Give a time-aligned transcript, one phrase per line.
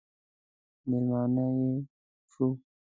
[0.87, 1.71] مېلمانه یې
[2.31, 2.47] شو.